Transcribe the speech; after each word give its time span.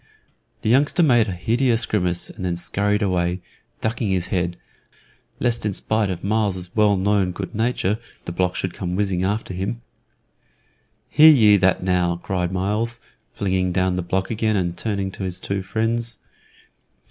The 0.63 0.69
youngster 0.71 1.03
made 1.03 1.27
a 1.27 1.31
hideous 1.33 1.85
grimace, 1.85 2.31
and 2.31 2.43
then 2.43 2.55
scurried 2.55 3.03
away, 3.03 3.39
ducking 3.81 4.07
his 4.09 4.29
head, 4.29 4.57
lest 5.39 5.63
in 5.63 5.73
spite 5.73 6.09
of 6.09 6.23
Myles's 6.23 6.75
well 6.75 6.97
known 6.97 7.31
good 7.31 7.53
nature 7.53 7.99
the 8.25 8.31
block 8.31 8.55
should 8.55 8.73
come 8.73 8.95
whizzing 8.95 9.23
after 9.23 9.53
him. 9.53 9.83
"Hear 11.07 11.29
ye 11.29 11.55
that 11.57 11.83
now!" 11.83 12.15
cried 12.15 12.51
Myles, 12.51 12.99
flinging 13.35 13.71
down 13.71 13.95
the 13.95 14.01
block 14.01 14.31
again 14.31 14.55
and 14.55 14.75
turning 14.75 15.11
to 15.11 15.23
his 15.23 15.39
two 15.39 15.61
friends. 15.61 16.17